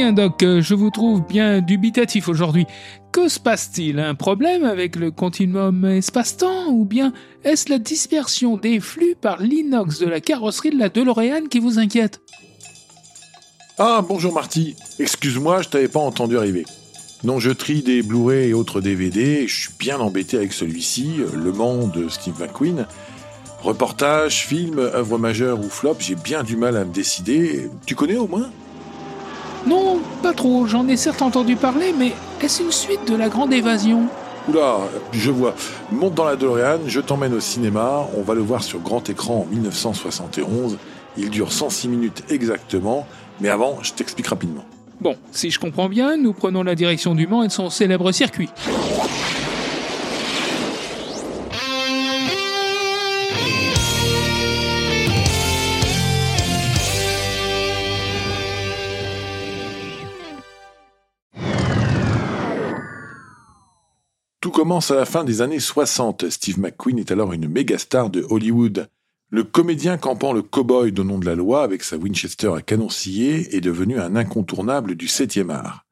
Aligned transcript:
bien, 0.00 0.12
Doc, 0.12 0.42
euh, 0.42 0.62
je 0.62 0.74
vous 0.74 0.88
trouve 0.88 1.20
bien 1.26 1.60
dubitatif 1.60 2.30
aujourd'hui. 2.30 2.64
Que 3.12 3.28
se 3.28 3.38
passe-t-il? 3.38 3.98
Un 3.98 4.14
problème 4.14 4.64
avec 4.64 4.96
le 4.96 5.10
continuum 5.10 5.84
espace-temps 5.84 6.68
Ou 6.70 6.86
bien 6.86 7.12
est-ce 7.44 7.68
la 7.68 7.78
dispersion 7.78 8.56
des 8.56 8.80
flux 8.80 9.14
par 9.20 9.42
l'inox 9.42 9.98
de 9.98 10.06
la 10.06 10.22
carrosserie 10.22 10.70
de 10.70 10.78
la 10.78 10.88
DeLorean 10.88 11.48
qui 11.50 11.58
vous 11.58 11.78
inquiète? 11.78 12.22
Ah, 13.76 14.02
bonjour 14.08 14.32
Marty. 14.32 14.74
Excuse-moi, 14.98 15.60
je 15.60 15.68
t'avais 15.68 15.88
pas 15.88 16.00
entendu 16.00 16.38
arriver. 16.38 16.64
Non, 17.22 17.38
je 17.38 17.50
trie 17.50 17.82
des 17.82 18.02
Blu-ray 18.02 18.48
et 18.48 18.54
autres 18.54 18.80
DVD, 18.80 19.46
je 19.46 19.60
suis 19.60 19.74
bien 19.78 19.98
embêté 19.98 20.38
avec 20.38 20.54
celui-ci, 20.54 21.16
Le 21.34 21.52
Mans 21.52 21.88
de 21.88 22.08
Steve 22.08 22.40
McQueen. 22.40 22.86
Reportage, 23.60 24.46
film, 24.46 24.78
œuvre 24.78 25.18
majeure 25.18 25.60
ou 25.60 25.68
flop, 25.68 25.96
j'ai 25.98 26.14
bien 26.14 26.42
du 26.42 26.56
mal 26.56 26.78
à 26.78 26.86
me 26.86 26.92
décider. 26.94 27.68
Tu 27.84 27.94
connais 27.94 28.16
au 28.16 28.28
moins? 28.28 28.50
Non, 29.66 30.00
pas 30.22 30.32
trop, 30.32 30.66
j'en 30.66 30.88
ai 30.88 30.96
certes 30.96 31.22
entendu 31.22 31.56
parler, 31.56 31.94
mais 31.96 32.12
est-ce 32.42 32.62
une 32.62 32.72
suite 32.72 33.06
de 33.10 33.14
la 33.14 33.28
grande 33.28 33.52
évasion? 33.52 34.06
Oula, 34.48 34.78
je 35.12 35.30
vois. 35.30 35.54
Monte 35.92 36.14
dans 36.14 36.24
la 36.24 36.36
DeLorean, 36.36 36.80
je 36.86 37.00
t'emmène 37.00 37.34
au 37.34 37.40
cinéma, 37.40 38.06
on 38.16 38.22
va 38.22 38.34
le 38.34 38.40
voir 38.40 38.62
sur 38.62 38.80
grand 38.80 39.08
écran 39.10 39.46
en 39.46 39.54
1971. 39.54 40.78
Il 41.16 41.28
dure 41.28 41.52
106 41.52 41.88
minutes 41.88 42.24
exactement, 42.30 43.06
mais 43.40 43.48
avant, 43.50 43.78
je 43.82 43.92
t'explique 43.92 44.28
rapidement. 44.28 44.64
Bon, 45.00 45.16
si 45.30 45.50
je 45.50 45.58
comprends 45.58 45.88
bien, 45.88 46.16
nous 46.16 46.32
prenons 46.32 46.62
la 46.62 46.74
direction 46.74 47.14
du 47.14 47.26
Mans 47.26 47.42
et 47.42 47.48
de 47.48 47.52
son 47.52 47.70
célèbre 47.70 48.12
circuit. 48.12 48.50
Commence 64.60 64.90
à 64.90 64.94
la 64.94 65.06
fin 65.06 65.24
des 65.24 65.40
années 65.40 65.58
60. 65.58 66.28
Steve 66.28 66.60
McQueen 66.60 66.98
est 66.98 67.10
alors 67.10 67.32
une 67.32 67.48
méga 67.48 67.78
star 67.78 68.10
de 68.10 68.26
Hollywood. 68.28 68.90
Le 69.30 69.42
comédien 69.42 69.96
campant 69.96 70.34
le 70.34 70.42
cow-boy 70.42 70.92
de 70.92 71.02
nom 71.02 71.18
de 71.18 71.24
la 71.24 71.34
loi 71.34 71.62
avec 71.62 71.82
sa 71.82 71.96
Winchester 71.96 72.52
à 72.54 72.60
canon 72.60 72.90
scié 72.90 73.56
est 73.56 73.62
devenu 73.62 73.98
un 73.98 74.16
incontournable 74.16 74.96
du 74.96 75.06
7e 75.06 75.48
art. 75.48 75.86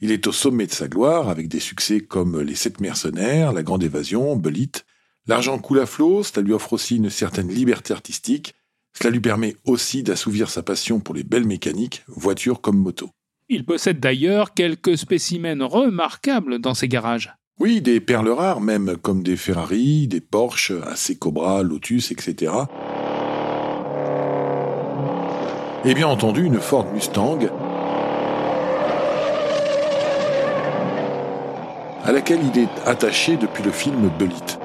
Il 0.00 0.12
est 0.12 0.26
au 0.26 0.32
sommet 0.32 0.66
de 0.66 0.72
sa 0.72 0.88
gloire 0.88 1.30
avec 1.30 1.48
des 1.48 1.58
succès 1.58 2.00
comme 2.00 2.38
Les 2.42 2.54
Sept 2.54 2.82
Mercenaires, 2.82 3.54
La 3.54 3.62
Grande 3.62 3.82
Évasion, 3.82 4.36
Bullitt. 4.36 4.84
L'argent 5.26 5.58
coule 5.58 5.80
à 5.80 5.86
flot, 5.86 6.22
cela 6.22 6.44
lui 6.44 6.52
offre 6.52 6.74
aussi 6.74 6.96
une 6.96 7.08
certaine 7.08 7.48
liberté 7.48 7.94
artistique. 7.94 8.52
Cela 8.92 9.08
lui 9.08 9.20
permet 9.20 9.56
aussi 9.64 10.02
d'assouvir 10.02 10.50
sa 10.50 10.62
passion 10.62 11.00
pour 11.00 11.14
les 11.14 11.24
belles 11.24 11.46
mécaniques, 11.46 12.04
voitures 12.08 12.60
comme 12.60 12.76
motos. 12.76 13.08
Il 13.48 13.64
possède 13.64 14.00
d'ailleurs 14.00 14.52
quelques 14.52 14.98
spécimens 14.98 15.64
remarquables 15.64 16.58
dans 16.58 16.74
ses 16.74 16.88
garages. 16.88 17.32
Oui, 17.60 17.82
des 17.82 18.00
perles 18.00 18.30
rares 18.30 18.60
même, 18.60 18.96
comme 18.96 19.22
des 19.22 19.36
Ferrari, 19.36 20.08
des 20.08 20.20
Porsche, 20.22 20.72
AC 20.72 21.18
Cobra, 21.18 21.62
Lotus, 21.62 22.10
etc. 22.10 22.50
Et 25.84 25.94
bien 25.94 26.08
entendu, 26.08 26.44
une 26.44 26.60
Ford 26.60 26.86
Mustang, 26.94 27.38
à 32.04 32.10
laquelle 32.10 32.40
il 32.54 32.58
est 32.58 32.88
attaché 32.88 33.36
depuis 33.36 33.62
le 33.62 33.70
film 33.70 34.10
Bullitt. 34.18 34.58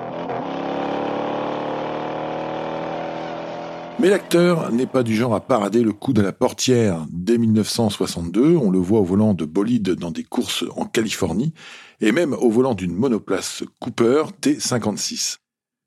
Mais 4.00 4.10
l'acteur 4.10 4.72
n'est 4.72 4.86
pas 4.86 5.02
du 5.02 5.16
genre 5.16 5.34
à 5.34 5.40
parader 5.40 5.82
le 5.82 5.92
coup 5.92 6.14
de 6.14 6.22
la 6.22 6.32
portière. 6.32 7.08
Dès 7.10 7.40
1962, 7.40 8.56
on 8.56 8.70
le 8.70 8.78
voit 8.78 9.00
au 9.00 9.04
volant 9.04 9.34
de 9.34 9.44
bolide 9.44 9.96
dans 9.96 10.12
des 10.12 10.24
courses 10.24 10.64
en 10.76 10.86
Californie, 10.86 11.52
et 12.00 12.12
même 12.12 12.34
au 12.34 12.52
volant 12.52 12.76
d'une 12.76 12.94
monoplace 12.94 13.64
Cooper 13.80 14.26
T56. 14.40 15.38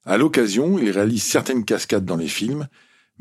À 0.05 0.19
l'occasion, 0.19 0.77
il 0.81 0.91
réalise 0.91 1.23
certaines 1.23 1.65
cascades 1.65 2.05
dans 2.05 2.17
les 2.17 2.27
films, 2.27 2.67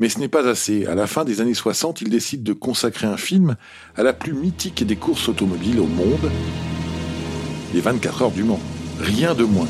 mais 0.00 0.08
ce 0.08 0.18
n'est 0.18 0.28
pas 0.28 0.48
assez. 0.48 0.86
À 0.86 0.96
la 0.96 1.06
fin 1.06 1.24
des 1.24 1.40
années 1.40 1.54
60, 1.54 2.00
il 2.00 2.10
décide 2.10 2.42
de 2.42 2.52
consacrer 2.52 3.06
un 3.06 3.16
film 3.16 3.54
à 3.94 4.02
la 4.02 4.12
plus 4.12 4.32
mythique 4.32 4.84
des 4.84 4.96
courses 4.96 5.28
automobiles 5.28 5.78
au 5.78 5.86
monde, 5.86 6.32
les 7.74 7.80
24 7.80 8.22
heures 8.22 8.30
du 8.32 8.42
Mans. 8.42 8.60
Rien 8.98 9.36
de 9.36 9.44
moins. 9.44 9.68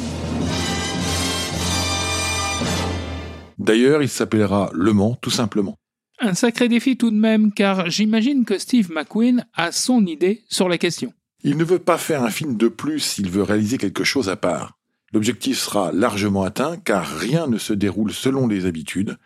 D'ailleurs, 3.60 4.02
il 4.02 4.08
s'appellera 4.08 4.70
Le 4.72 4.94
Mans 4.94 5.16
tout 5.20 5.30
simplement. 5.30 5.76
Un 6.18 6.32
sacré 6.32 6.68
défi 6.68 6.96
tout 6.96 7.10
de 7.10 7.16
même, 7.16 7.52
car 7.52 7.90
j'imagine 7.90 8.46
que 8.46 8.58
Steve 8.58 8.90
McQueen 8.90 9.44
a 9.54 9.70
son 9.70 10.06
idée 10.06 10.44
sur 10.48 10.68
la 10.68 10.78
question. 10.78 11.12
Il 11.44 11.58
ne 11.58 11.64
veut 11.64 11.78
pas 11.78 11.98
faire 11.98 12.22
un 12.22 12.30
film 12.30 12.56
de 12.56 12.68
plus, 12.68 13.18
il 13.18 13.28
veut 13.30 13.42
réaliser 13.42 13.76
quelque 13.76 14.02
chose 14.02 14.30
à 14.30 14.36
part. 14.36 14.78
L'objectif 15.12 15.58
sera 15.58 15.92
largement 15.92 16.42
atteint 16.42 16.78
car 16.78 17.06
rien 17.06 17.46
ne 17.48 17.58
se 17.58 17.74
déroule 17.74 18.12
selon 18.12 18.46
les 18.46 18.64
habitudes. 18.64 19.18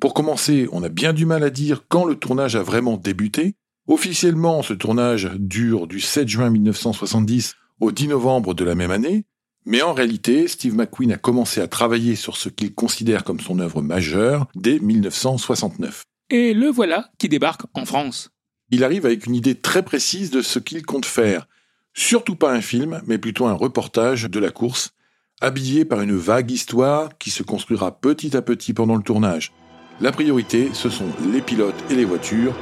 Pour 0.00 0.12
commencer, 0.12 0.68
on 0.70 0.82
a 0.82 0.90
bien 0.90 1.14
du 1.14 1.24
mal 1.24 1.42
à 1.42 1.50
dire 1.50 1.84
quand 1.88 2.04
le 2.04 2.16
tournage 2.16 2.56
a 2.56 2.62
vraiment 2.62 2.98
débuté. 2.98 3.54
Officiellement, 3.86 4.62
ce 4.62 4.74
tournage 4.74 5.30
dure 5.38 5.86
du 5.86 6.00
7 6.00 6.28
juin 6.28 6.50
1970 6.50 7.56
au 7.80 7.90
10 7.90 8.08
novembre 8.08 8.52
de 8.52 8.64
la 8.64 8.74
même 8.74 8.90
année, 8.90 9.24
mais 9.68 9.82
en 9.82 9.92
réalité, 9.92 10.48
Steve 10.48 10.74
McQueen 10.74 11.12
a 11.12 11.16
commencé 11.16 11.60
à 11.60 11.68
travailler 11.68 12.16
sur 12.16 12.36
ce 12.36 12.48
qu'il 12.48 12.74
considère 12.74 13.22
comme 13.22 13.38
son 13.38 13.60
œuvre 13.60 13.82
majeure 13.82 14.48
dès 14.56 14.80
1969. 14.80 16.02
Et 16.30 16.54
le 16.54 16.68
voilà 16.68 17.10
qui 17.18 17.28
débarque 17.28 17.62
en 17.74 17.84
France. 17.84 18.30
Il 18.70 18.82
arrive 18.82 19.06
avec 19.06 19.26
une 19.26 19.36
idée 19.36 19.54
très 19.54 19.82
précise 19.82 20.30
de 20.30 20.42
ce 20.42 20.58
qu'il 20.58 20.84
compte 20.84 21.06
faire, 21.06 21.46
Surtout 21.98 22.36
pas 22.36 22.52
un 22.52 22.60
film, 22.60 23.02
mais 23.08 23.18
plutôt 23.18 23.46
un 23.46 23.54
reportage 23.54 24.24
de 24.30 24.38
la 24.38 24.50
course, 24.50 24.92
habillé 25.40 25.84
par 25.84 26.00
une 26.00 26.14
vague 26.14 26.52
histoire 26.52 27.18
qui 27.18 27.30
se 27.30 27.42
construira 27.42 28.00
petit 28.00 28.36
à 28.36 28.40
petit 28.40 28.72
pendant 28.72 28.94
le 28.94 29.02
tournage. 29.02 29.52
La 30.00 30.12
priorité, 30.12 30.70
ce 30.74 30.90
sont 30.90 31.08
les 31.32 31.40
pilotes 31.40 31.82
et 31.90 31.96
les 31.96 32.04
voitures, 32.04 32.54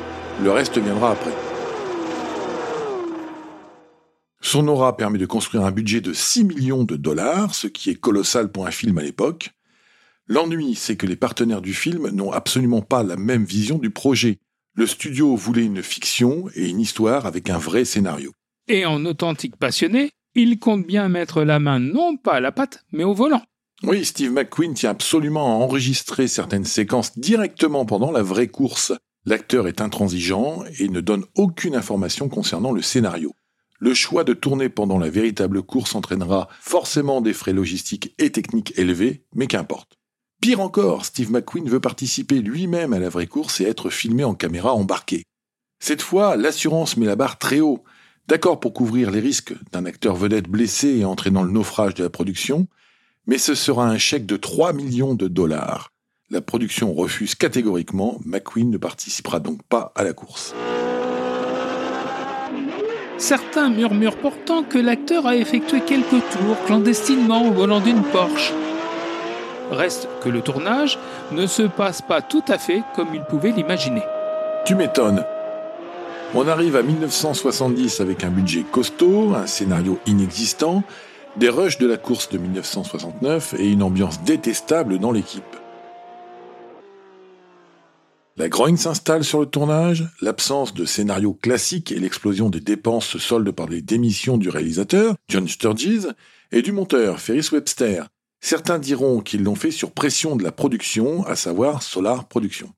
le 0.43 0.50
reste 0.50 0.78
viendra 0.78 1.11
après. 1.11 1.45
Son 4.46 4.68
aura 4.68 4.96
permet 4.96 5.18
de 5.18 5.26
construire 5.26 5.64
un 5.64 5.72
budget 5.72 6.00
de 6.00 6.12
6 6.12 6.44
millions 6.44 6.84
de 6.84 6.94
dollars, 6.94 7.52
ce 7.52 7.66
qui 7.66 7.90
est 7.90 7.96
colossal 7.96 8.52
pour 8.52 8.64
un 8.64 8.70
film 8.70 8.96
à 8.96 9.02
l'époque. 9.02 9.50
L'ennui, 10.28 10.76
c'est 10.76 10.94
que 10.94 11.08
les 11.08 11.16
partenaires 11.16 11.60
du 11.60 11.74
film 11.74 12.10
n'ont 12.10 12.30
absolument 12.30 12.80
pas 12.80 13.02
la 13.02 13.16
même 13.16 13.44
vision 13.44 13.76
du 13.76 13.90
projet. 13.90 14.38
Le 14.76 14.86
studio 14.86 15.34
voulait 15.34 15.64
une 15.64 15.82
fiction 15.82 16.44
et 16.54 16.68
une 16.68 16.78
histoire 16.78 17.26
avec 17.26 17.50
un 17.50 17.58
vrai 17.58 17.84
scénario. 17.84 18.30
Et 18.68 18.86
en 18.86 19.04
authentique 19.04 19.56
passionné, 19.56 20.12
il 20.36 20.60
compte 20.60 20.86
bien 20.86 21.08
mettre 21.08 21.42
la 21.42 21.58
main 21.58 21.80
non 21.80 22.16
pas 22.16 22.34
à 22.34 22.40
la 22.40 22.52
patte, 22.52 22.84
mais 22.92 23.02
au 23.02 23.14
volant. 23.14 23.42
Oui, 23.82 24.04
Steve 24.04 24.30
McQueen 24.30 24.74
tient 24.74 24.90
absolument 24.90 25.46
à 25.46 25.64
enregistrer 25.64 26.28
certaines 26.28 26.64
séquences 26.64 27.18
directement 27.18 27.84
pendant 27.84 28.12
la 28.12 28.22
vraie 28.22 28.46
course. 28.46 28.92
L'acteur 29.24 29.66
est 29.66 29.80
intransigeant 29.80 30.62
et 30.78 30.88
ne 30.88 31.00
donne 31.00 31.24
aucune 31.34 31.74
information 31.74 32.28
concernant 32.28 32.70
le 32.70 32.82
scénario. 32.82 33.34
Le 33.78 33.94
choix 33.94 34.25
de 34.25 34.32
tourner 34.32 34.69
pendant 34.69 34.98
la 34.98 35.10
véritable 35.10 35.62
course 35.62 35.94
entraînera 35.94 36.48
forcément 36.60 37.20
des 37.20 37.32
frais 37.32 37.53
logistiques 37.53 38.14
et 38.19 38.32
techniques 38.32 38.72
élevés, 38.78 39.25
mais 39.34 39.47
qu'importe. 39.47 39.98
Pire 40.41 40.60
encore, 40.60 41.04
Steve 41.04 41.31
McQueen 41.31 41.69
veut 41.69 41.81
participer 41.81 42.41
lui-même 42.41 42.92
à 42.92 42.98
la 42.98 43.09
vraie 43.09 43.26
course 43.26 43.60
et 43.60 43.64
être 43.64 43.91
filmé 43.91 44.25
en 44.25 44.34
caméra 44.34 44.75
embarquée. 44.75 45.25
Cette 45.78 46.03
fois, 46.03 46.37
l'assurance 46.37 46.97
met 46.97 47.06
la 47.06 47.16
barre 47.16 47.38
très 47.38 47.60
haut. 47.60 47.84
D'accord 48.28 48.60
pour 48.60 48.72
couvrir 48.72 49.10
les 49.10 49.20
risques 49.20 49.54
d'un 49.72 49.84
acteur 49.84 50.17
vedette 50.17 50.49
blessé 50.49 50.88
et 50.88 51.05
entraînant 51.05 51.43
le 51.43 51.52
naufrage 51.52 51.94
de 51.94 52.02
la 52.02 52.11
production, 52.11 52.67
mais 53.26 53.38
ce 53.38 53.55
sera 53.55 53.88
un 53.88 53.99
chèque 53.99 54.26
de 54.26 54.37
3 54.37 54.73
millions 54.73 55.14
de 55.14 55.28
dollars. 55.28 55.93
La 56.31 56.40
production 56.40 56.93
refuse 56.93 57.34
catégoriquement, 57.34 58.20
McQueen 58.25 58.70
ne 58.70 58.78
participera 58.78 59.38
donc 59.38 59.62
pas 59.62 59.93
à 59.94 60.02
la 60.02 60.12
course. 60.12 60.55
Certains 63.18 63.70
murmurent 63.70 64.16
pourtant 64.16 64.62
que 64.62 64.78
l'acteur 64.78 65.26
a 65.26 65.36
effectué 65.36 65.80
quelques 65.80 66.10
tours 66.10 66.62
clandestinement 66.66 67.48
au 67.48 67.52
volant 67.52 67.80
d'une 67.80 68.02
Porsche. 68.02 68.52
Reste 69.70 70.08
que 70.22 70.28
le 70.28 70.42
tournage 70.42 70.98
ne 71.32 71.46
se 71.46 71.62
passe 71.62 72.02
pas 72.02 72.20
tout 72.20 72.44
à 72.48 72.58
fait 72.58 72.82
comme 72.94 73.08
il 73.14 73.22
pouvait 73.22 73.52
l'imaginer. 73.52 74.02
Tu 74.66 74.74
m'étonnes. 74.74 75.24
On 76.34 76.46
arrive 76.46 76.76
à 76.76 76.82
1970 76.82 78.00
avec 78.00 78.22
un 78.22 78.30
budget 78.30 78.64
costaud, 78.70 79.34
un 79.34 79.46
scénario 79.46 79.98
inexistant, 80.06 80.82
des 81.36 81.48
rushs 81.48 81.78
de 81.78 81.86
la 81.86 81.96
course 81.96 82.28
de 82.28 82.38
1969 82.38 83.54
et 83.58 83.66
une 83.66 83.82
ambiance 83.82 84.22
détestable 84.22 84.98
dans 84.98 85.12
l'équipe. 85.12 85.56
La 88.38 88.50
grogne 88.50 88.77
s'installe 88.77 89.25
sur 89.25 89.41
le 89.41 89.47
tournage, 89.47 90.05
l'absence 90.21 90.75
de 90.75 90.85
scénario 90.85 91.33
classique 91.33 91.91
et 91.91 91.99
l'explosion 91.99 92.50
des 92.50 92.61
dépenses 92.61 93.06
se 93.06 93.19
soldent 93.19 93.50
par 93.50 93.67
les 93.67 93.81
démissions 93.81 94.37
du 94.37 94.50
réalisateur, 94.50 95.15
John 95.29 95.49
Sturges, 95.49 96.09
et 96.53 96.61
du 96.61 96.71
monteur, 96.71 97.19
Ferris 97.19 97.49
Webster. 97.50 98.09
Certains 98.43 98.79
diront 98.79 99.23
qu'ils 99.23 99.43
l'ont 99.43 99.55
fait 99.55 99.71
sur 99.71 99.91
pression 99.91 100.37
de 100.37 100.44
la 100.44 100.53
production, 100.53 101.25
à 101.25 101.35
savoir 101.35 101.83
Solar 101.83 102.29
Production. 102.29 102.75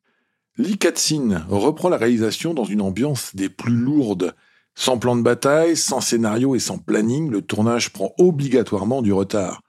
Lee 0.58 0.78
Katzin 0.78 1.44
reprend 1.48 1.88
la 1.88 1.96
réalisation 1.96 2.54
dans 2.54 2.64
une 2.64 2.80
ambiance 2.80 3.34
des 3.34 3.48
plus 3.48 3.74
lourdes. 3.74 4.36
Sans 4.76 4.98
plan 4.98 5.16
de 5.16 5.22
bataille, 5.22 5.76
sans 5.76 6.00
scénario 6.00 6.54
et 6.54 6.60
sans 6.60 6.78
planning, 6.78 7.30
le 7.30 7.42
tournage 7.42 7.92
prend 7.92 8.14
obligatoirement 8.18 9.02
du 9.02 9.12
retard. 9.12 9.62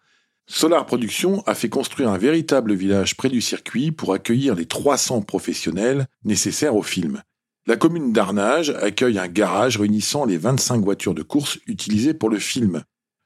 Solar 0.52 0.88
Production 0.88 1.44
a 1.46 1.54
fait 1.54 1.70
construire 1.70 2.10
un 2.10 2.18
véritable 2.18 2.74
village 2.74 3.16
près 3.16 3.30
du 3.30 3.40
circuit 3.40 3.92
pour 3.92 4.14
accueillir 4.14 4.56
les 4.56 4.66
300 4.66 5.22
professionnels 5.22 6.08
nécessaires 6.26 6.76
au 6.76 6.82
film. 6.82 7.22
La 7.68 7.78
commune 7.78 8.12
d'Arnage 8.12 8.72
accueille 8.72 9.20
un 9.20 9.28
garage 9.28 9.78
réunissant 9.78 10.26
les 10.26 10.38
25 10.38 10.84
voitures 10.84 11.14
de 11.14 11.22
course 11.22 11.60
utilisées 11.68 12.16
pour 12.16 12.30
le 12.30 12.40
film. 12.40 12.82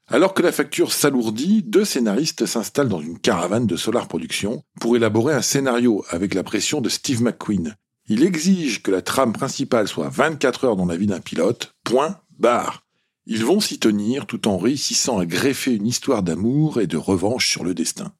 Alors 0.06 0.34
que 0.34 0.42
la 0.42 0.52
facture 0.52 0.92
s'alourdit, 0.92 1.62
deux 1.62 1.86
scénaristes 1.86 2.44
s'installent 2.44 2.90
dans 2.90 3.00
une 3.00 3.18
caravane 3.18 3.66
de 3.66 3.76
Solar 3.76 4.06
Production 4.06 4.62
pour 4.78 4.94
élaborer 4.94 5.32
un 5.32 5.42
scénario 5.42 6.04
avec 6.10 6.34
la 6.34 6.44
pression 6.44 6.82
de 6.82 6.90
Steve 6.90 7.22
McQueen. 7.22 7.74
Il 8.06 8.22
exige 8.22 8.82
que 8.82 8.90
la 8.90 9.00
trame 9.00 9.32
principale 9.32 9.88
soit 9.88 10.10
24 10.10 10.64
heures 10.64 10.76
dans 10.76 10.84
la 10.84 10.98
vie 10.98 11.06
d'un 11.06 11.20
pilote, 11.20 11.72
point, 11.84 12.18
barre. 12.38 12.83
Ils 13.26 13.42
vont 13.42 13.58
s'y 13.58 13.78
tenir 13.78 14.26
tout 14.26 14.46
en 14.48 14.58
réussissant 14.58 15.18
à 15.18 15.24
greffer 15.24 15.72
une 15.72 15.86
histoire 15.86 16.22
d'amour 16.22 16.78
et 16.78 16.86
de 16.86 16.98
revanche 16.98 17.48
sur 17.48 17.64
le 17.64 17.72
destin. 17.72 18.12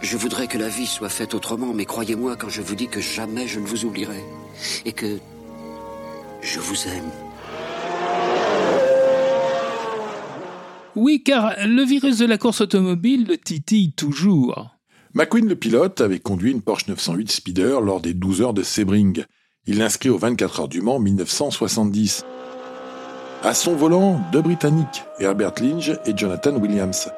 Je 0.00 0.16
voudrais 0.16 0.46
que 0.46 0.56
la 0.56 0.68
vie 0.68 0.86
soit 0.86 1.08
faite 1.08 1.34
autrement, 1.34 1.74
mais 1.74 1.84
croyez-moi 1.84 2.36
quand 2.36 2.48
je 2.48 2.62
vous 2.62 2.76
dis 2.76 2.86
que 2.86 3.00
jamais 3.00 3.48
je 3.48 3.58
ne 3.58 3.66
vous 3.66 3.84
oublierai. 3.84 4.22
Et 4.84 4.92
que 4.92 5.18
je 6.40 6.60
vous 6.60 6.76
aime. 6.86 7.10
Oui, 10.94 11.24
car 11.24 11.56
le 11.66 11.82
virus 11.82 12.18
de 12.18 12.26
la 12.26 12.38
course 12.38 12.60
automobile 12.60 13.26
le 13.26 13.36
titille 13.36 13.94
toujours. 13.94 14.70
McQueen, 15.14 15.48
le 15.48 15.56
pilote, 15.56 16.00
avait 16.00 16.20
conduit 16.20 16.52
une 16.52 16.62
Porsche 16.62 16.86
908 16.86 17.32
Speeder 17.32 17.80
lors 17.80 18.00
des 18.00 18.14
12 18.14 18.42
heures 18.42 18.54
de 18.54 18.62
Sebring. 18.62 19.24
Il 19.70 19.76
l'inscrit 19.76 20.08
aux 20.08 20.16
24 20.16 20.60
heures 20.60 20.68
du 20.68 20.80
Mans 20.80 20.98
1970. 20.98 22.24
À 23.42 23.52
son 23.52 23.76
volant, 23.76 24.18
deux 24.32 24.40
Britanniques, 24.40 25.04
Herbert 25.20 25.52
Lynch 25.60 25.90
et 26.06 26.16
Jonathan 26.16 26.56
Williams. 26.56 27.10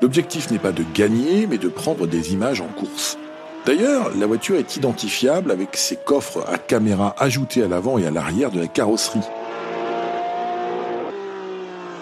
L'objectif 0.00 0.50
n'est 0.50 0.58
pas 0.58 0.72
de 0.72 0.84
gagner, 0.94 1.46
mais 1.46 1.58
de 1.58 1.68
prendre 1.68 2.06
des 2.06 2.32
images 2.32 2.62
en 2.62 2.68
course. 2.68 3.18
D'ailleurs, 3.66 4.10
la 4.16 4.26
voiture 4.26 4.56
est 4.56 4.74
identifiable 4.74 5.50
avec 5.50 5.76
ses 5.76 5.96
coffres 5.96 6.46
à 6.48 6.56
caméra 6.56 7.14
ajoutés 7.18 7.62
à 7.62 7.68
l'avant 7.68 7.98
et 7.98 8.06
à 8.06 8.10
l'arrière 8.10 8.50
de 8.50 8.60
la 8.60 8.68
carrosserie. 8.68 9.20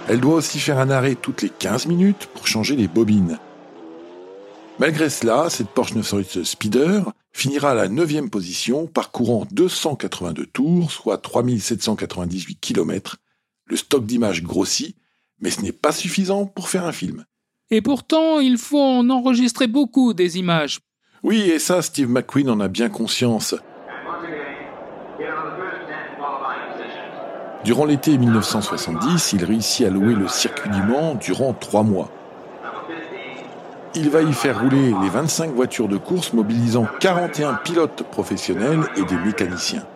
Elle 0.09 0.21
doit 0.21 0.37
aussi 0.37 0.61
faire 0.61 0.79
un 0.79 0.91
arrêt 0.91 1.17
toutes 1.17 1.43
les 1.43 1.51
15 1.51 1.87
minutes 1.87 2.29
pour 2.33 2.47
changer 2.47 2.77
les 2.77 2.87
bobines. 2.87 3.41
Malgré 4.79 5.11
cela, 5.11 5.51
cette 5.51 5.71
Porsche 5.71 5.97
908 5.97 6.45
Speeder 6.45 7.03
finira 7.37 7.73
à 7.73 7.75
la 7.75 7.89
9 7.89 8.31
position, 8.31 8.87
parcourant 8.87 9.47
282 9.51 10.47
tours, 10.47 10.91
soit 10.91 11.19
3798 11.19 12.59
km. 12.59 13.17
Le 13.67 13.77
stock 13.77 14.07
d'images 14.07 14.43
grossit, 14.43 14.97
mais 15.41 15.51
ce 15.51 15.61
n'est 15.61 15.73
pas 15.73 15.93
suffisant 15.93 16.47
pour 16.47 16.71
faire 16.71 16.87
un 16.87 16.93
film. 16.93 17.27
Et 17.71 17.83
pourtant, 17.83 18.41
il 18.41 18.57
faut 18.57 18.81
en 18.81 19.11
enregistrer 19.11 19.67
beaucoup 19.67 20.15
des 20.15 20.39
images. 20.39 20.79
Oui, 21.23 21.41
et 21.41 21.59
ça, 21.59 21.83
Steve 21.83 22.09
McQueen 22.09 22.49
en 22.49 22.59
a 22.59 22.69
bien 22.69 22.89
conscience. 22.89 23.55
Durant 27.65 27.85
l'été 27.85 28.17
1970, 28.17 29.35
il 29.35 29.45
réussit 29.45 29.85
à 29.85 29.91
louer 29.91 30.15
le 30.15 30.29
circuit 30.29 30.71
du 30.71 30.83
Mans 30.85 31.17
durant 31.17 31.53
trois 31.53 31.83
mois. 31.83 32.11
Il 33.99 34.11
va 34.11 34.21
y 34.21 34.33
faire 34.35 34.61
rouler 34.61 34.93
les 35.01 35.09
25 35.09 35.55
voitures 35.55 35.89
de 35.89 35.97
course 35.97 36.35
mobilisant 36.35 36.87
41 37.01 37.55
pilotes 37.55 38.03
professionnels 38.03 38.85
et 38.95 39.05
des 39.05 39.17
mécaniciens. 39.17 39.87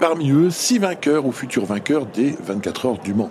Parmi 0.00 0.30
eux, 0.30 0.48
6 0.48 0.78
vainqueurs 0.78 1.26
ou 1.26 1.32
futurs 1.32 1.66
vainqueurs 1.66 2.06
des 2.06 2.30
24 2.42 2.86
heures 2.86 2.98
du 2.98 3.12
Mans. 3.12 3.30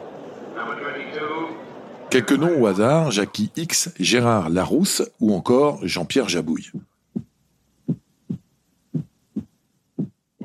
Quelques 2.12 2.34
noms 2.34 2.62
au 2.62 2.68
hasard, 2.68 3.10
Jackie 3.10 3.52
X, 3.56 3.90
Gérard 4.00 4.52
Larousse 4.52 5.02
ou 5.20 5.34
encore 5.34 5.80
Jean-Pierre 5.82 6.30
Jabouille. 6.30 6.72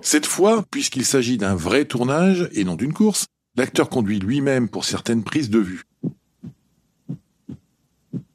Cette 0.01 0.27
fois, 0.27 0.65
puisqu'il 0.71 1.05
s'agit 1.05 1.37
d'un 1.37 1.55
vrai 1.55 1.85
tournage 1.85 2.49
et 2.53 2.65
non 2.65 2.75
d'une 2.75 2.95
course, 2.95 3.27
l'acteur 3.55 3.91
conduit 3.91 4.19
lui-même 4.19 4.71
pour 4.71 4.87
certaines 4.87 5.25
prises 5.25 5.51
de 5.51 5.59
vue. 5.59 5.85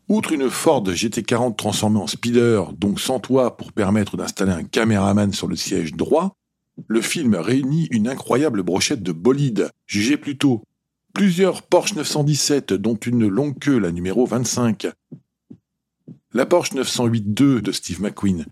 Outre 0.07 0.33
une 0.33 0.51
Ford 0.51 0.83
GT40 0.83 1.55
transformée 1.55 1.99
en 1.99 2.05
speeder, 2.05 2.73
donc 2.73 2.99
sans 2.99 3.19
toit 3.19 3.57
pour 3.57 3.73
permettre 3.73 4.17
d'installer 4.17 4.51
un 4.51 4.63
caméraman 4.63 5.33
sur 5.33 5.47
le 5.47 5.55
siège 5.55 5.93
droit, 5.93 6.35
le 6.87 7.01
film 7.01 7.33
réunit 7.33 7.87
une 7.89 8.07
incroyable 8.07 8.61
brochette 8.61 9.01
de 9.01 9.11
bolides, 9.11 9.71
jugée 9.87 10.17
plutôt 10.17 10.61
plusieurs 11.13 11.63
Porsche 11.63 11.95
917, 11.95 12.73
dont 12.73 12.95
une 12.95 13.27
longue 13.27 13.57
queue, 13.57 13.79
la 13.79 13.91
numéro 13.91 14.27
25, 14.27 14.87
la 16.33 16.45
Porsche 16.45 16.73
908-2 16.73 17.61
de 17.61 17.71
Steve 17.71 18.01
McQueen, 18.01 18.45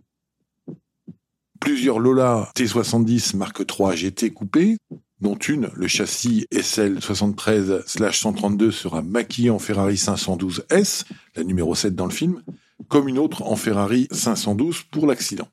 plusieurs 1.60 2.00
Lola 2.00 2.50
T70 2.56 3.36
Mark 3.36 3.64
III 3.70 3.96
GT 3.96 4.32
coupés, 4.32 4.78
dont 5.24 5.36
une, 5.36 5.70
le 5.74 5.88
châssis 5.88 6.46
SL 6.52 7.00
73-132 7.00 8.70
sera 8.72 9.02
maquillé 9.02 9.50
en 9.50 9.58
Ferrari 9.58 9.96
512S, 9.96 11.06
la 11.36 11.44
numéro 11.44 11.74
7 11.74 11.96
dans 11.96 12.06
le 12.06 12.12
film, 12.12 12.44
comme 12.90 13.08
une 13.08 13.18
autre 13.18 13.42
en 13.44 13.56
Ferrari 13.56 14.08
512 14.12 14.84
pour 14.92 15.08
l'accident. 15.08 15.48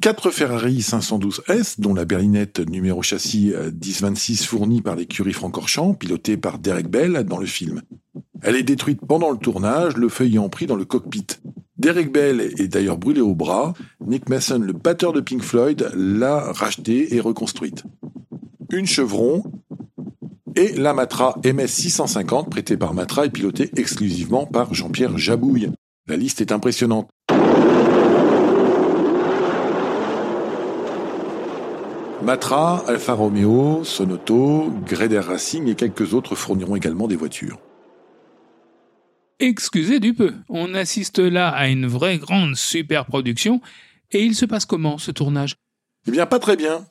Quatre 0.00 0.30
Ferrari 0.30 0.78
512S, 0.78 1.80
dont 1.80 1.92
la 1.92 2.04
berlinette 2.04 2.60
numéro 2.60 3.02
châssis 3.02 3.52
1026 3.52 4.46
fournie 4.46 4.80
par 4.80 4.96
l'écurie 4.96 5.32
Francorchamps, 5.32 5.94
pilotée 5.94 6.36
par 6.36 6.58
Derek 6.58 6.88
Bell 6.88 7.24
dans 7.24 7.38
le 7.38 7.46
film. 7.46 7.82
Elle 8.42 8.56
est 8.56 8.62
détruite 8.62 9.00
pendant 9.06 9.30
le 9.30 9.38
tournage, 9.38 9.96
le 9.96 10.08
feu 10.08 10.24
ayant 10.24 10.48
pris 10.48 10.66
dans 10.66 10.76
le 10.76 10.84
cockpit. 10.84 11.26
Derek 11.78 12.12
Bell 12.12 12.40
est 12.40 12.68
d'ailleurs 12.68 12.98
brûlé 12.98 13.20
au 13.20 13.34
bras. 13.34 13.72
Nick 14.04 14.28
Mason, 14.28 14.58
le 14.58 14.72
batteur 14.72 15.12
de 15.12 15.20
Pink 15.20 15.42
Floyd, 15.42 15.90
l'a 15.94 16.52
rachetée 16.52 17.14
et 17.14 17.20
reconstruite. 17.20 17.84
Une 18.70 18.86
Chevron 18.86 19.44
et 20.54 20.74
la 20.76 20.92
Matra 20.92 21.40
MS 21.42 21.68
650 21.68 22.50
prêtée 22.50 22.76
par 22.76 22.92
Matra 22.92 23.24
et 23.24 23.30
pilotée 23.30 23.70
exclusivement 23.76 24.44
par 24.44 24.74
Jean-Pierre 24.74 25.16
Jabouille. 25.16 25.70
La 26.06 26.16
liste 26.16 26.42
est 26.42 26.52
impressionnante. 26.52 27.08
Matra, 32.22 32.84
Alfa 32.86 33.14
Romeo, 33.14 33.84
Sonoto, 33.84 34.70
Greder 34.84 35.20
Racing 35.20 35.66
et 35.68 35.74
quelques 35.74 36.12
autres 36.12 36.34
fourniront 36.34 36.76
également 36.76 37.08
des 37.08 37.16
voitures. 37.16 37.58
Excusez 39.38 39.98
du 39.98 40.12
peu, 40.12 40.34
on 40.50 40.74
assiste 40.74 41.20
là 41.20 41.48
à 41.48 41.68
une 41.68 41.86
vraie 41.86 42.18
grande 42.18 42.54
superproduction, 42.54 43.62
et 44.10 44.24
il 44.24 44.34
se 44.34 44.44
passe 44.44 44.66
comment 44.66 44.98
ce 44.98 45.10
tournage? 45.10 45.54
Eh 46.06 46.10
bien 46.10 46.26
pas 46.26 46.38
très 46.38 46.56
bien. 46.56 46.84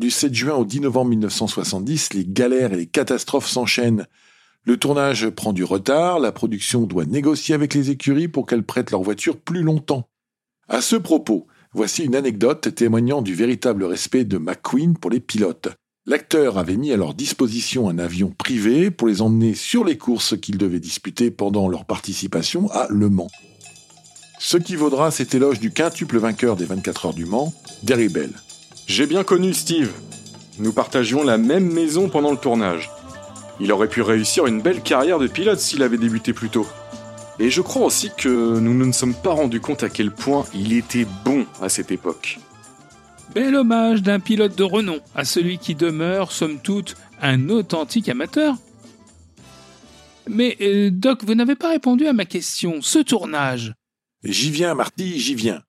Du 0.00 0.10
7 0.10 0.32
juin 0.32 0.54
au 0.54 0.64
10 0.64 0.80
novembre 0.80 1.10
1970, 1.10 2.14
les 2.14 2.24
galères 2.24 2.72
et 2.72 2.78
les 2.78 2.86
catastrophes 2.86 3.50
s'enchaînent. 3.50 4.06
Le 4.64 4.78
tournage 4.78 5.28
prend 5.28 5.52
du 5.52 5.62
retard, 5.62 6.20
la 6.20 6.32
production 6.32 6.84
doit 6.84 7.04
négocier 7.04 7.54
avec 7.54 7.74
les 7.74 7.90
écuries 7.90 8.26
pour 8.26 8.46
qu'elles 8.46 8.64
prêtent 8.64 8.92
leurs 8.92 9.02
voitures 9.02 9.38
plus 9.38 9.60
longtemps. 9.60 10.08
À 10.68 10.80
ce 10.80 10.96
propos, 10.96 11.48
voici 11.74 12.02
une 12.02 12.16
anecdote 12.16 12.74
témoignant 12.74 13.20
du 13.20 13.34
véritable 13.34 13.84
respect 13.84 14.24
de 14.24 14.38
McQueen 14.38 14.96
pour 14.96 15.10
les 15.10 15.20
pilotes. 15.20 15.68
L'acteur 16.06 16.56
avait 16.56 16.78
mis 16.78 16.92
à 16.92 16.96
leur 16.96 17.12
disposition 17.12 17.90
un 17.90 17.98
avion 17.98 18.30
privé 18.30 18.90
pour 18.90 19.06
les 19.06 19.20
emmener 19.20 19.52
sur 19.52 19.84
les 19.84 19.98
courses 19.98 20.34
qu'ils 20.40 20.56
devaient 20.56 20.80
disputer 20.80 21.30
pendant 21.30 21.68
leur 21.68 21.84
participation 21.84 22.70
à 22.70 22.86
Le 22.88 23.10
Mans. 23.10 23.28
Ce 24.38 24.56
qui 24.56 24.76
vaudra 24.76 25.10
cet 25.10 25.34
éloge 25.34 25.60
du 25.60 25.70
quintuple 25.70 26.16
vainqueur 26.16 26.56
des 26.56 26.64
24 26.64 27.04
heures 27.04 27.14
du 27.14 27.26
Mans, 27.26 27.52
Derry 27.82 28.08
Bell. 28.08 28.32
J'ai 28.90 29.06
bien 29.06 29.22
connu 29.22 29.54
Steve. 29.54 29.92
Nous 30.58 30.72
partagions 30.72 31.22
la 31.22 31.38
même 31.38 31.72
maison 31.72 32.08
pendant 32.08 32.32
le 32.32 32.36
tournage. 32.36 32.90
Il 33.60 33.70
aurait 33.70 33.88
pu 33.88 34.02
réussir 34.02 34.48
une 34.48 34.60
belle 34.60 34.82
carrière 34.82 35.20
de 35.20 35.28
pilote 35.28 35.60
s'il 35.60 35.84
avait 35.84 35.96
débuté 35.96 36.32
plus 36.32 36.48
tôt. 36.50 36.66
Et 37.38 37.50
je 37.50 37.60
crois 37.60 37.86
aussi 37.86 38.10
que 38.18 38.28
nous 38.58 38.74
ne 38.74 38.84
nous 38.86 38.92
sommes 38.92 39.14
pas 39.14 39.30
rendus 39.30 39.60
compte 39.60 39.84
à 39.84 39.88
quel 39.88 40.10
point 40.10 40.44
il 40.54 40.72
était 40.72 41.06
bon 41.24 41.46
à 41.62 41.68
cette 41.68 41.92
époque. 41.92 42.40
Bel 43.32 43.54
hommage 43.54 44.02
d'un 44.02 44.18
pilote 44.18 44.58
de 44.58 44.64
renom 44.64 44.98
à 45.14 45.24
celui 45.24 45.58
qui 45.58 45.76
demeure, 45.76 46.32
somme 46.32 46.58
toute, 46.58 46.96
un 47.22 47.48
authentique 47.48 48.08
amateur. 48.08 48.56
Mais, 50.28 50.56
euh, 50.60 50.90
Doc, 50.90 51.22
vous 51.22 51.36
n'avez 51.36 51.54
pas 51.54 51.68
répondu 51.68 52.08
à 52.08 52.12
ma 52.12 52.24
question. 52.24 52.82
Ce 52.82 52.98
tournage. 52.98 53.72
J'y 54.24 54.50
viens, 54.50 54.74
Marty, 54.74 55.20
j'y 55.20 55.36
viens. 55.36 55.62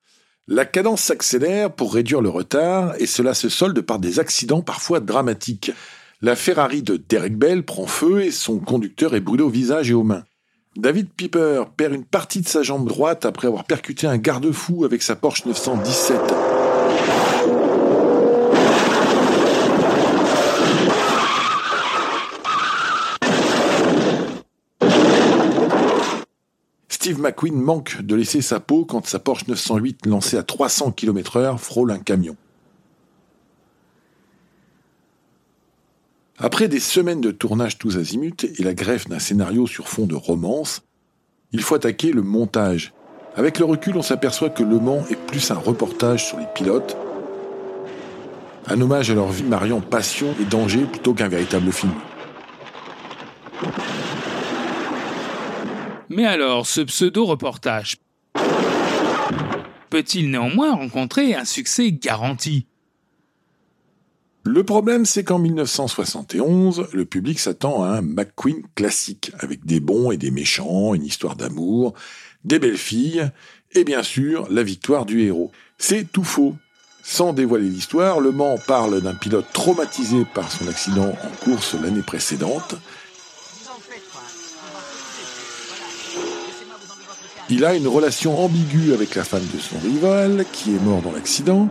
La 0.54 0.66
cadence 0.66 1.04
s'accélère 1.04 1.72
pour 1.72 1.94
réduire 1.94 2.20
le 2.20 2.28
retard 2.28 2.96
et 3.00 3.06
cela 3.06 3.34
se 3.34 3.48
solde 3.48 3.80
par 3.80 4.00
des 4.00 4.20
accidents 4.20 4.62
parfois 4.62 5.00
dramatiques. 5.00 5.72
La 6.22 6.36
Ferrari 6.36 6.82
de 6.82 6.98
Derek 6.98 7.38
Bell 7.38 7.64
prend 7.64 7.86
feu 7.86 8.24
et 8.24 8.32
son 8.32 8.60
conducteur 8.60 9.16
est 9.16 9.22
brûlé 9.22 9.44
au 9.44 9.50
visage 9.50 9.92
et 9.92 9.94
aux 9.94 10.04
mains. 10.04 10.26
David 10.76 11.08
Piper 11.16 11.64
perd 11.78 11.94
une 11.94 12.04
partie 12.04 12.42
de 12.42 12.50
sa 12.50 12.64
jambe 12.64 12.86
droite 12.86 13.26
après 13.26 13.48
avoir 13.48 13.64
percuté 13.64 14.08
un 14.08 14.18
garde-fou 14.18 14.84
avec 14.84 15.04
sa 15.04 15.16
Porsche 15.16 15.46
917. 15.46 16.20
McQueen 27.20 27.56
manque 27.56 28.02
de 28.02 28.16
laisser 28.16 28.42
sa 28.42 28.60
peau 28.60 28.86
quand 28.86 29.06
sa 29.06 29.20
Porsche 29.20 29.48
908 29.48 30.06
lancée 30.06 30.38
à 30.38 30.44
300 30.44 30.92
km 30.92 31.38
heure 31.38 31.60
frôle 31.60 31.92
un 31.92 32.00
camion. 32.00 32.36
Après 36.38 36.68
des 36.68 36.80
semaines 36.80 37.22
de 37.22 37.30
tournage 37.30 37.78
tous 37.78 37.98
azimuts 37.98 38.46
et 38.58 38.64
la 38.64 38.74
greffe 38.74 39.08
d'un 39.08 39.20
scénario 39.20 39.68
sur 39.68 39.88
fond 39.88 40.08
de 40.08 40.16
romance, 40.16 40.82
il 41.52 41.62
faut 41.62 41.76
attaquer 41.76 42.12
le 42.12 42.24
montage. 42.24 42.94
Avec 43.36 43.60
le 43.60 43.66
recul, 43.66 43.96
on 43.96 44.02
s'aperçoit 44.02 44.50
que 44.50 44.64
Le 44.64 44.80
Mans 44.80 45.06
est 45.10 45.16
plus 45.16 45.52
un 45.52 45.56
reportage 45.56 46.26
sur 46.26 46.40
les 46.40 46.48
pilotes, 46.56 46.98
un 48.68 48.82
hommage 48.82 49.12
à 49.12 49.14
leur 49.14 49.32
vie 49.32 49.44
mariant 49.44 49.82
passion 49.82 50.34
et 50.42 50.46
danger 50.46 50.86
plutôt 50.86 51.14
qu'un 51.14 51.28
véritable 51.28 51.72
film. 51.72 51.94
Mais 56.14 56.26
alors, 56.26 56.68
ce 56.68 56.82
pseudo-reportage 56.82 57.96
peut-il 59.90 60.30
néanmoins 60.30 60.76
rencontrer 60.76 61.36
un 61.36 61.46
succès 61.46 61.94
garanti? 61.94 62.68
Le 64.44 64.66
problème, 64.66 65.06
c'est 65.06 65.24
qu'en 65.24 65.40
1971, 65.40 66.88
le 66.92 67.06
public 67.06 67.40
s'attend 67.40 67.84
à 67.84 68.00
un 68.00 68.02
McQueen 68.02 68.62
classique, 68.76 69.32
avec 69.40 69.66
des 69.66 69.80
bons 69.80 70.12
et 70.12 70.18
des 70.18 70.32
méchants, 70.32 70.94
une 70.94 71.06
histoire 71.06 71.38
d'amour, 71.38 71.94
des 72.44 72.60
belles 72.60 72.76
filles, 72.76 73.32
et 73.72 73.86
bien 73.86 74.04
sûr, 74.04 74.48
la 74.52 74.64
victoire 74.64 75.06
du 75.06 75.22
héros. 75.22 75.54
C'est 75.78 76.12
tout 76.12 76.26
faux. 76.26 76.56
Sans 77.04 77.32
dévoiler 77.32 77.70
l'histoire, 77.70 78.20
Le 78.20 78.34
Mans 78.34 78.58
parle 78.68 79.00
d'un 79.00 79.16
pilote 79.16 79.46
traumatisé 79.54 80.26
par 80.34 80.52
son 80.52 80.68
accident 80.68 81.14
en 81.24 81.46
course 81.46 81.76
l'année 81.82 82.04
précédente. 82.04 82.76
Il 87.54 87.66
a 87.66 87.76
une 87.76 87.90
relation 87.90 88.40
ambiguë 88.40 88.94
avec 88.94 89.14
la 89.14 89.26
femme 89.26 89.46
de 89.54 89.60
son 89.60 89.78
rival, 89.80 90.46
qui 90.54 90.74
est 90.74 90.82
mort 90.82 91.02
dans 91.02 91.12
l'accident. 91.12 91.68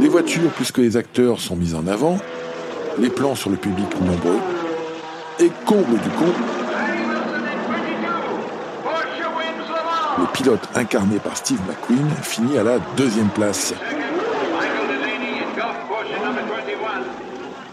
Les 0.00 0.08
voitures 0.08 0.50
plus 0.50 0.72
que 0.72 0.80
les 0.80 0.96
acteurs 0.96 1.38
sont 1.38 1.54
mises 1.54 1.76
en 1.76 1.86
avant, 1.86 2.18
les 2.98 3.08
plans 3.08 3.36
sur 3.36 3.50
le 3.50 3.56
public 3.56 3.86
nombreux, 4.00 4.40
et 5.38 5.48
comble 5.64 5.92
du 6.00 6.08
con, 6.18 6.32
le 10.18 10.26
pilote 10.32 10.68
incarné 10.74 11.20
par 11.20 11.36
Steve 11.36 11.60
McQueen 11.68 12.10
finit 12.20 12.58
à 12.58 12.64
la 12.64 12.80
deuxième 12.96 13.28
place. 13.28 13.74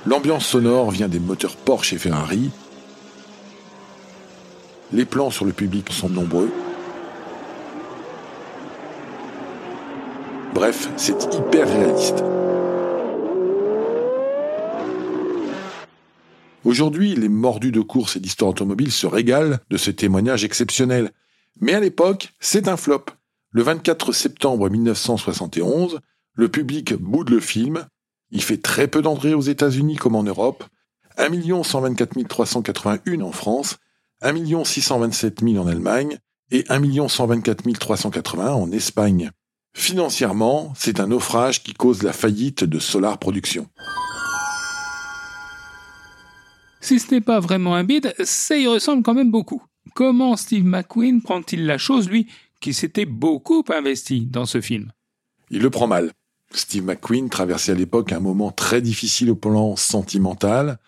L'ambiance 0.06 0.46
sonore 0.46 0.92
vient 0.92 1.08
des 1.08 1.20
moteurs 1.20 1.56
Porsche 1.56 1.94
et 1.94 1.98
Ferrari. 1.98 2.52
Les 4.94 5.04
plans 5.04 5.32
sur 5.32 5.44
le 5.44 5.52
public 5.52 5.92
sont 5.92 6.08
nombreux. 6.08 6.50
Bref, 10.54 10.90
c'est 10.96 11.36
hyper 11.36 11.68
réaliste. 11.68 12.24
Aujourd'hui, 16.64 17.16
les 17.16 17.28
mordus 17.28 17.74
de 17.74 17.82
course 17.82 18.16
et 18.16 18.20
d'histoire 18.22 18.52
automobile 18.52 18.92
se 18.92 19.08
régalent 19.08 19.58
de 19.70 19.78
ce 19.78 19.92
témoignage 19.92 20.46
exceptionnel. 20.46 21.12
Mais 21.60 21.74
à 21.74 21.80
l'époque, 21.82 22.34
c'est 22.40 22.70
un 22.70 22.78
flop. 22.78 23.06
Le 23.52 23.64
24 23.64 24.14
septembre 24.14 24.70
1971, 24.70 26.00
le 26.34 26.50
public 26.50 26.94
boude 26.94 27.30
le 27.30 27.40
film. 27.42 27.88
Il 28.32 28.42
fait 28.42 28.62
très 28.62 28.88
peu 28.88 29.02
d'entrées 29.02 29.34
aux 29.34 29.42
États-Unis 29.42 29.98
comme 29.98 30.16
en 30.16 30.24
Europe. 30.24 30.64
1 31.18 31.64
124 31.64 32.28
381 32.28 33.22
en 33.22 33.32
France, 33.32 33.78
1 34.22 34.64
627 34.64 35.42
000 35.44 35.58
en 35.64 35.68
Allemagne 35.68 36.18
et 36.52 36.66
1 36.70 37.08
124 37.08 37.64
380 37.80 38.54
en 38.54 38.72
Espagne. 38.72 39.32
Financièrement, 39.76 40.74
c'est 40.76 41.00
un 41.00 41.08
naufrage 41.08 41.62
qui 41.62 41.74
cause 41.74 42.02
la 42.02 42.14
faillite 42.14 42.64
de 42.64 42.80
Solar 42.80 43.20
Productions. 43.20 43.68
Si 46.82 47.00
ce 47.00 47.14
n'est 47.14 47.22
pas 47.22 47.40
vraiment 47.40 47.76
un 47.76 47.84
bide, 47.84 48.16
ça 48.24 48.58
y 48.58 48.66
ressemble 48.66 49.04
quand 49.04 49.14
même 49.14 49.30
beaucoup. 49.30 49.62
Comment 49.94 50.36
Steve 50.36 50.66
McQueen 50.66 51.22
prend-il 51.22 51.66
la 51.66 51.78
chose, 51.78 52.10
lui, 52.10 52.28
qui 52.60 52.74
s'était 52.74 53.06
beaucoup 53.06 53.64
investi 53.70 54.26
dans 54.26 54.46
ce 54.46 54.62
film? 54.62 54.92
Il 55.50 55.62
le 55.62 55.70
prend 55.70 55.88
mal. 55.88 56.12
Steve 56.52 56.86
McQueen 56.86 57.30
traversait 57.30 57.74
à 57.74 57.76
l'époque 57.76 58.12
un 58.14 58.20
moment 58.20 58.52
très 58.52 58.82
difficile 58.82 59.30
au 59.30 59.36
plan 59.36 59.76
sentimental, 59.76 60.80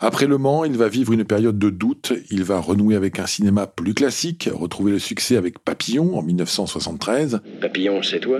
après 0.00 0.26
Le 0.26 0.38
Mans, 0.38 0.64
il 0.64 0.78
va 0.78 0.88
vivre 0.88 1.12
une 1.12 1.24
période 1.24 1.58
de 1.58 1.68
doute, 1.68 2.14
il 2.30 2.42
va 2.42 2.58
renouer 2.58 2.96
avec 2.96 3.18
un 3.18 3.26
cinéma 3.26 3.66
plus 3.66 3.92
classique, 3.92 4.48
retrouver 4.50 4.92
le 4.92 4.98
succès 4.98 5.36
avec 5.36 5.58
Papillon 5.58 6.18
en 6.18 6.22
1973. 6.22 7.42
Papillon, 7.60 8.02
c'est 8.02 8.20
toi? 8.20 8.38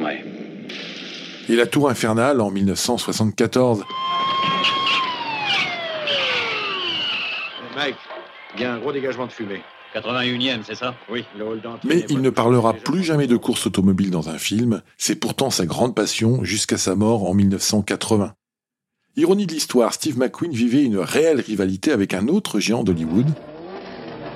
Ouais. 0.00 0.24
Et 1.48 1.54
La 1.54 1.66
Tour 1.66 1.88
Infernale 1.88 2.40
en 2.40 2.50
1974. 2.50 3.84
Mike, 7.76 7.94
il 8.56 8.62
y 8.62 8.64
a 8.64 8.74
un 8.74 8.78
gros 8.78 8.92
dégagement 8.92 9.26
de 9.26 9.32
fumée. 9.32 9.62
81e, 9.94 10.60
c'est 10.64 10.74
ça? 10.74 10.96
Oui, 11.10 11.24
le 11.38 11.44
Mais 11.84 12.04
il 12.08 12.20
ne 12.20 12.30
parlera 12.30 12.74
plus 12.74 13.04
jamais 13.04 13.26
de 13.26 13.36
course 13.36 13.66
automobile 13.66 14.10
dans 14.10 14.28
un 14.28 14.38
film, 14.38 14.82
c'est 14.98 15.16
pourtant 15.16 15.50
sa 15.50 15.66
grande 15.66 15.94
passion 15.94 16.42
jusqu'à 16.44 16.76
sa 16.76 16.96
mort 16.96 17.28
en 17.28 17.34
1980. 17.34 18.34
Ironie 19.20 19.44
de 19.44 19.52
l'histoire, 19.52 19.92
Steve 19.92 20.18
McQueen 20.18 20.50
vivait 20.50 20.82
une 20.82 20.96
réelle 20.96 21.40
rivalité 21.40 21.92
avec 21.92 22.14
un 22.14 22.26
autre 22.28 22.58
géant 22.58 22.82
d'Hollywood. 22.82 23.26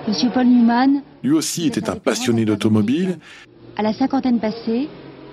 Monsieur 0.06 0.28
Paul 0.28 0.46
Newman. 0.46 1.00
Lui 1.22 1.32
aussi 1.32 1.66
était 1.66 1.88
un 1.88 1.96
passionné 1.96 2.44
d'automobile. 2.44 3.16
À 3.78 3.82
la 3.82 3.94
cinquantaine 3.94 4.40
passée, 4.40 4.90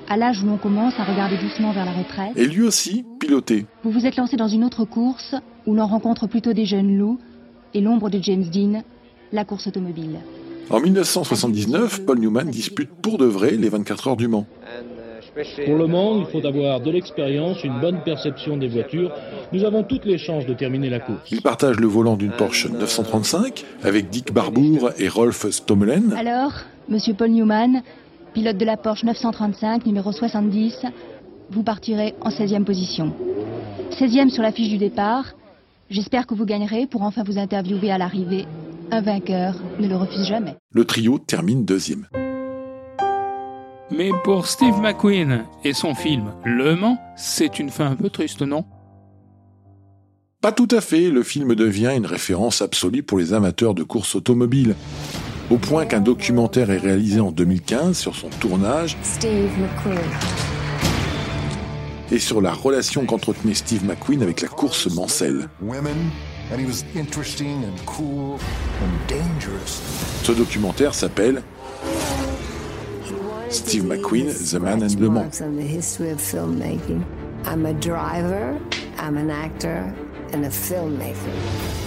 à 0.08 0.15
l'âge 0.15 0.41
où 0.41 0.46
l'on 0.46 0.55
commence 0.55 0.93
à 0.98 1.03
regarder 1.03 1.36
doucement 1.38 1.74
vers 1.74 1.84
la 1.84 1.91
retraite. 1.91 2.31
Et 2.38 2.48
lui 2.48 2.62
aussi 2.62 3.03
pilotait. 3.20 3.65
Vous 3.84 3.91
vous 3.91 4.05
êtes 4.05 4.15
lancé 4.15 4.38
dans 4.38 4.48
une 4.48 4.63
autre 4.63 4.86
course 4.86 5.36
où 5.67 5.75
l'on 5.75 5.86
rencontre 5.86 6.27
plutôt 6.27 6.53
des 6.53 6.65
jeunes 6.65 6.98
loups 6.98 7.20
et 7.74 7.81
l'ombre 7.81 8.10
de 8.10 8.24
James 8.24 8.46
Dean, 8.46 8.84
la 9.34 9.43
course 9.43 9.67
automobile. 9.67 10.20
En 10.70 10.79
1979, 10.79 12.05
Paul 12.05 12.20
Newman 12.20 12.50
dispute 12.50 12.89
pour 13.01 13.17
de 13.17 13.25
vrai 13.25 13.51
les 13.58 13.67
24 13.67 14.08
heures 14.08 14.17
du 14.17 14.29
Mans. 14.29 14.48
Pour 15.65 15.77
le 15.77 15.88
Mans, 15.88 16.19
il 16.19 16.25
faut 16.25 16.45
avoir 16.45 16.81
de 16.81 16.91
l'expérience, 16.91 17.63
une 17.63 17.79
bonne 17.79 18.01
perception 18.03 18.57
des 18.57 18.67
voitures. 18.67 19.11
Nous 19.53 19.63
avons 19.63 19.83
toutes 19.83 20.05
les 20.05 20.17
chances 20.17 20.45
de 20.45 20.53
terminer 20.53 20.89
la 20.89 21.00
course. 21.00 21.31
Il 21.31 21.41
partage 21.41 21.79
le 21.79 21.88
volant 21.88 22.17
d'une 22.17 22.31
Porsche 22.31 22.67
935 22.67 23.63
avec 23.83 24.09
Dick 24.09 24.33
Barbour 24.33 24.91
et 24.97 25.07
Rolf 25.07 25.50
Stommelen. 25.50 26.13
Alors, 26.17 26.51
monsieur 26.89 27.13
Paul 27.13 27.29
Newman, 27.29 27.81
pilote 28.33 28.57
de 28.57 28.65
la 28.65 28.75
Porsche 28.75 29.05
935, 29.05 29.85
numéro 29.85 30.11
70, 30.11 30.85
vous 31.50 31.63
partirez 31.63 32.13
en 32.21 32.29
16e 32.29 32.65
position. 32.65 33.13
16e 33.91 34.29
sur 34.29 34.43
la 34.43 34.51
fiche 34.51 34.69
du 34.69 34.77
départ. 34.77 35.25
J'espère 35.89 36.27
que 36.27 36.33
vous 36.33 36.45
gagnerez 36.45 36.88
pour 36.88 37.03
enfin 37.03 37.23
vous 37.23 37.38
interviewer 37.38 37.91
à 37.91 37.97
l'arrivée. 37.97 38.45
Un 38.91 39.01
vainqueur 39.01 39.55
ne 39.79 39.88
le 39.88 39.95
refuse 39.95 40.25
jamais. 40.25 40.55
Le 40.73 40.83
trio 40.83 41.19
termine 41.19 41.63
deuxième. 41.63 42.07
Mais 43.91 44.12
pour 44.24 44.48
Steve 44.48 44.79
McQueen 44.79 45.45
et 45.63 45.74
son 45.74 45.93
film 45.95 46.33
Le 46.45 46.75
Mans, 46.75 46.98
c'est 47.17 47.60
une 47.60 47.69
fin 47.69 47.88
un 47.88 47.95
peu 47.95 48.10
triste, 48.10 48.41
non? 48.41 48.63
Pas 50.41 50.51
tout 50.51 50.67
à 50.71 50.81
fait, 50.81 51.10
le 51.10 51.24
film 51.24 51.55
devient 51.55 51.91
une 51.95 52.05
référence 52.05 52.62
absolue 52.62 53.03
pour 53.03 53.19
les 53.19 53.33
amateurs 53.33 53.74
de 53.75 53.83
course 53.83 54.15
automobile. 54.15 54.75
Au 55.51 55.57
point 55.57 55.86
qu'un 55.86 56.00
documentaire 56.00 56.71
est 56.71 56.77
réalisé 56.77 57.19
en 57.19 57.31
2015 57.31 57.98
sur 57.98 58.15
son 58.15 58.29
tournage 58.29 58.98
Steve 59.03 59.51
McQueen. 59.60 60.00
et 62.12 62.19
sur 62.19 62.41
la 62.41 62.53
relation 62.53 63.05
qu'entretenait 63.05 63.53
Steve 63.53 63.86
McQueen 63.86 64.24
avec 64.24 64.41
la 64.41 64.48
course 64.48 64.89
mancelle. 64.89 65.50
Ce 70.24 70.31
documentaire 70.31 70.93
s'appelle 70.93 71.43
Steve 73.51 73.86
McQueen, 73.86 74.29
The 74.29 74.53
Man 74.53 74.81
and 74.81 74.98
Le 74.98 75.10
Mans. 75.10 75.29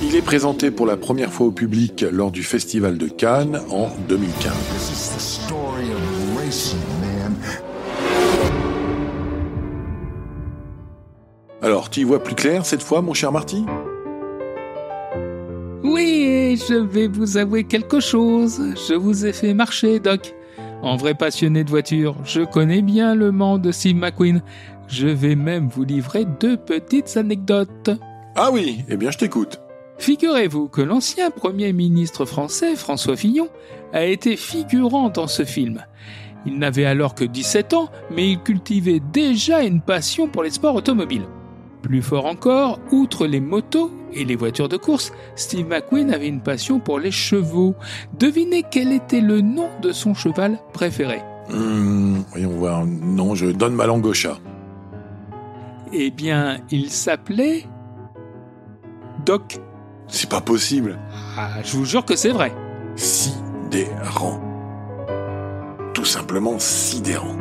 Il 0.03 0.17
est 0.17 0.23
présenté 0.23 0.71
pour 0.71 0.87
la 0.87 0.97
première 0.99 1.33
fois 1.33 1.47
au 1.47 1.51
public 1.51 2.05
lors 2.13 2.31
du 2.31 2.43
Festival 2.43 2.99
de 2.99 3.09
Cannes 3.09 3.63
en 3.71 3.89
2015. 4.09 4.53
Alors, 11.63 11.89
tu 11.89 12.01
y 12.01 12.05
vois 12.05 12.23
plus 12.23 12.35
clair 12.35 12.67
cette 12.67 12.83
fois, 12.83 13.01
mon 13.01 13.15
cher 13.15 13.33
Marty? 13.33 13.65
Oui, 15.83 16.63
je 16.69 16.75
vais 16.75 17.09
vous 17.09 17.39
avouer 17.39 17.65
quelque 17.65 18.01
chose. 18.01 18.61
Je 18.87 18.93
vous 18.93 19.25
ai 19.25 19.33
fait 19.33 19.55
marcher, 19.55 19.99
Doc. 19.99 20.35
En 20.85 20.97
vrai 20.97 21.15
passionné 21.15 21.65
de 21.65 21.71
voiture, 21.71 22.15
je 22.27 22.43
connais 22.43 22.83
bien 22.83 23.15
le 23.15 23.33
Mans 23.33 23.57
de 23.57 23.73
Steve 23.73 23.97
McQueen. 23.97 24.43
Je 24.87 25.09
vais 25.09 25.35
même 25.35 25.67
vous 25.67 25.83
livrer 25.83 26.27
deux 26.27 26.59
petites 26.59 27.17
anecdotes. 27.17 27.89
Ah 28.37 28.51
oui, 28.53 28.85
eh 28.91 28.99
bien 28.99 29.11
je 29.11 29.17
t'écoute. 29.17 29.63
Figurez-vous 29.97 30.69
que 30.69 30.83
l'ancien 30.83 31.31
Premier 31.31 31.73
ministre 31.73 32.27
français, 32.27 32.77
François 32.77 33.17
Fillon, 33.17 33.49
a 33.95 34.05
été 34.05 34.37
figurant 34.37 35.09
dans 35.09 35.27
ce 35.27 35.47
film. 35.47 35.83
Il 36.45 36.59
n'avait 36.59 36.85
alors 36.85 37.15
que 37.15 37.25
17 37.25 37.73
ans, 37.73 37.89
mais 38.11 38.33
il 38.33 38.41
cultivait 38.41 39.01
déjà 39.01 39.63
une 39.63 39.81
passion 39.81 40.29
pour 40.29 40.43
les 40.43 40.51
sports 40.51 40.75
automobiles. 40.75 41.25
Plus 41.85 42.01
fort 42.01 42.25
encore, 42.25 42.81
outre 42.93 43.27
les 43.27 43.41
motos 43.41 43.91
et 44.15 44.25
les 44.25 44.37
voitures 44.37 44.71
de 44.71 44.79
course, 44.79 45.13
Steve 45.37 45.69
McQueen 45.69 46.15
avait 46.15 46.29
une 46.29 46.41
passion 46.41 46.81
pour 46.81 46.99
les 46.99 47.11
chevaux. 47.11 47.75
Devinez 48.19 48.65
quel 48.71 48.91
était 48.91 49.21
le 49.21 49.43
nom 49.43 49.69
de 49.83 49.93
son 49.93 50.15
cheval 50.15 50.59
préféré? 50.73 51.21
Hmm, 51.51 52.21
voyons 52.31 52.57
voir. 52.57 52.87
Non, 52.87 53.35
je 53.35 53.49
donne 53.49 53.75
ma 53.75 53.85
langue 53.85 54.07
au 54.07 54.15
chat. 54.15 54.39
Eh 55.93 56.11
bien, 56.11 56.57
il 56.71 56.89
s'appelait 56.89 57.67
Doc. 59.27 59.59
C'est 60.09 60.31
pas 60.31 60.41
possible. 60.41 60.99
Ah, 61.37 61.63
je 61.63 61.77
vous 61.77 61.85
jure 61.85 62.07
que 62.07 62.17
c'est 62.17 62.31
vrai. 62.31 62.55
Sidérant. 62.97 64.41
Tout 65.93 66.07
simplement 66.07 66.59
sidérant. 66.59 67.37